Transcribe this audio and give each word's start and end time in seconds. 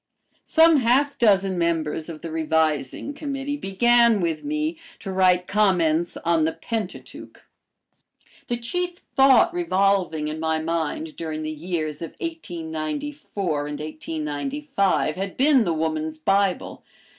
Some 0.47 0.77
half 0.77 1.19
dozen 1.19 1.59
members 1.59 2.09
of 2.09 2.21
the 2.21 2.31
Revising 2.31 3.13
Committee 3.13 3.55
began 3.55 4.19
with 4.19 4.43
me 4.43 4.79
to 4.97 5.11
write 5.11 5.45
"Comments 5.45 6.17
on 6.25 6.43
the 6.43 6.53
Pentateuch." 6.53 7.45
The 8.47 8.57
chief 8.57 9.03
thought 9.15 9.53
revolving 9.53 10.27
in 10.27 10.39
my 10.39 10.57
mind 10.57 11.15
during 11.17 11.43
the 11.43 11.51
years 11.51 12.01
of 12.01 12.15
1894 12.19 13.67
and 13.67 13.79
1895 13.79 15.17
had 15.17 15.37
been 15.37 15.65
"The 15.65 15.71
Woman's 15.71 16.17
Bible." 16.17 16.83